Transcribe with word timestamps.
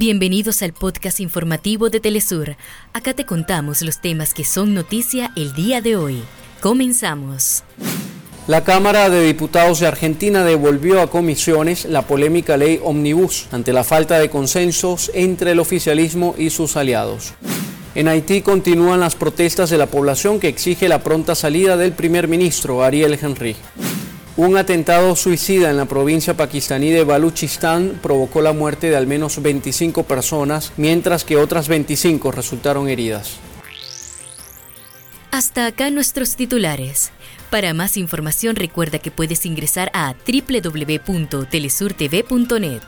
Bienvenidos 0.00 0.62
al 0.62 0.74
podcast 0.74 1.18
informativo 1.18 1.90
de 1.90 1.98
Telesur. 1.98 2.54
Acá 2.92 3.14
te 3.14 3.26
contamos 3.26 3.82
los 3.82 4.00
temas 4.00 4.32
que 4.32 4.44
son 4.44 4.72
noticia 4.72 5.32
el 5.34 5.54
día 5.54 5.80
de 5.80 5.96
hoy. 5.96 6.22
Comenzamos. 6.60 7.64
La 8.46 8.62
Cámara 8.62 9.10
de 9.10 9.26
Diputados 9.26 9.80
de 9.80 9.88
Argentina 9.88 10.44
devolvió 10.44 11.02
a 11.02 11.10
comisiones 11.10 11.84
la 11.84 12.02
polémica 12.02 12.56
ley 12.56 12.78
Omnibus 12.80 13.48
ante 13.50 13.72
la 13.72 13.82
falta 13.82 14.20
de 14.20 14.30
consensos 14.30 15.10
entre 15.14 15.50
el 15.50 15.58
oficialismo 15.58 16.36
y 16.38 16.50
sus 16.50 16.76
aliados. 16.76 17.34
En 17.96 18.06
Haití 18.06 18.42
continúan 18.42 19.00
las 19.00 19.16
protestas 19.16 19.68
de 19.68 19.78
la 19.78 19.86
población 19.86 20.38
que 20.38 20.46
exige 20.46 20.88
la 20.88 21.02
pronta 21.02 21.34
salida 21.34 21.76
del 21.76 21.90
primer 21.90 22.28
ministro 22.28 22.84
Ariel 22.84 23.18
Henry. 23.20 23.56
Un 24.38 24.56
atentado 24.56 25.14
suicida 25.16 25.68
en 25.68 25.76
la 25.76 25.84
provincia 25.86 26.36
pakistaní 26.36 26.92
de 26.92 27.02
Baluchistán 27.02 27.98
provocó 28.00 28.40
la 28.40 28.52
muerte 28.52 28.88
de 28.88 28.96
al 28.96 29.08
menos 29.08 29.42
25 29.42 30.04
personas, 30.04 30.72
mientras 30.76 31.24
que 31.24 31.36
otras 31.36 31.66
25 31.66 32.30
resultaron 32.30 32.88
heridas. 32.88 33.32
Hasta 35.32 35.66
acá 35.66 35.90
nuestros 35.90 36.36
titulares. 36.36 37.10
Para 37.50 37.74
más 37.74 37.96
información 37.96 38.54
recuerda 38.54 39.00
que 39.00 39.10
puedes 39.10 39.44
ingresar 39.44 39.90
a 39.92 40.14
www.telesurtv.net. 40.24 42.82